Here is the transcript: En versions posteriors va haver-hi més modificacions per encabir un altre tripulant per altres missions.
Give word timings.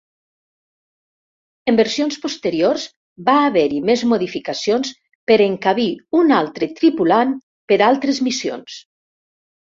En 1.71 1.75
versions 1.79 2.15
posteriors 2.21 2.85
va 3.27 3.35
haver-hi 3.49 3.81
més 3.89 4.03
modificacions 4.13 4.93
per 5.31 5.37
encabir 5.45 5.85
un 6.21 6.33
altre 6.39 6.71
tripulant 6.79 7.35
per 7.73 7.79
altres 7.89 8.23
missions. 8.29 8.79